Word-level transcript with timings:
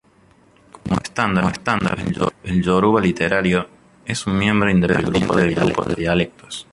Como 0.71 0.95
estándar, 0.99 1.99
el 2.43 2.63
yoruba 2.63 2.99
literario, 2.99 3.69
es 4.03 4.25
un 4.25 4.35
miembro 4.39 4.71
independiente 4.71 5.19
del 5.37 5.53
grupo 5.55 5.85
de 5.85 5.93
dialectos. 5.93 6.65